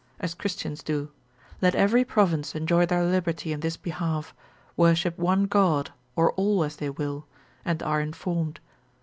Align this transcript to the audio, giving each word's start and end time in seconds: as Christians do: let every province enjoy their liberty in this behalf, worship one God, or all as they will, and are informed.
as 0.19 0.33
Christians 0.33 0.81
do: 0.81 1.11
let 1.61 1.75
every 1.75 2.03
province 2.03 2.55
enjoy 2.55 2.87
their 2.87 3.05
liberty 3.05 3.53
in 3.53 3.59
this 3.59 3.77
behalf, 3.77 4.33
worship 4.75 5.15
one 5.19 5.43
God, 5.43 5.91
or 6.15 6.31
all 6.31 6.63
as 6.63 6.77
they 6.77 6.89
will, 6.89 7.27
and 7.63 7.83
are 7.83 8.01
informed. 8.01 8.59